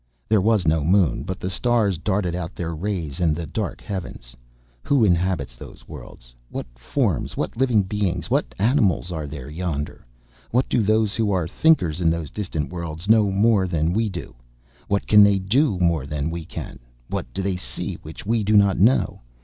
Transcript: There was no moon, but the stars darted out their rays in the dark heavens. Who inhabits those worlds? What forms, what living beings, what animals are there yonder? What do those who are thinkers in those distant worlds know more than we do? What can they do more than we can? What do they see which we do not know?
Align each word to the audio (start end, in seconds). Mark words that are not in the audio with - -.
There 0.27 0.41
was 0.41 0.67
no 0.67 0.83
moon, 0.83 1.21
but 1.21 1.39
the 1.39 1.51
stars 1.51 1.99
darted 1.99 2.33
out 2.33 2.55
their 2.55 2.73
rays 2.73 3.19
in 3.19 3.35
the 3.35 3.45
dark 3.45 3.81
heavens. 3.81 4.35
Who 4.81 5.05
inhabits 5.05 5.55
those 5.55 5.87
worlds? 5.87 6.33
What 6.49 6.65
forms, 6.73 7.37
what 7.37 7.55
living 7.55 7.83
beings, 7.83 8.27
what 8.27 8.55
animals 8.57 9.11
are 9.11 9.27
there 9.27 9.47
yonder? 9.47 10.03
What 10.49 10.67
do 10.67 10.81
those 10.81 11.13
who 11.13 11.29
are 11.29 11.47
thinkers 11.47 12.01
in 12.01 12.09
those 12.09 12.31
distant 12.31 12.71
worlds 12.71 13.07
know 13.09 13.29
more 13.29 13.67
than 13.67 13.93
we 13.93 14.09
do? 14.09 14.33
What 14.87 15.05
can 15.05 15.21
they 15.23 15.37
do 15.37 15.77
more 15.77 16.07
than 16.07 16.31
we 16.31 16.45
can? 16.45 16.79
What 17.07 17.31
do 17.31 17.43
they 17.43 17.55
see 17.57 17.99
which 18.01 18.25
we 18.25 18.43
do 18.43 18.57
not 18.57 18.79
know? 18.79 19.21